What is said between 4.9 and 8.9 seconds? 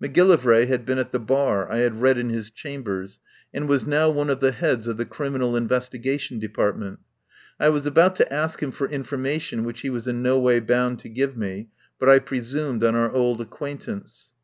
the Criminal In vestigation Department. I was about to ask him for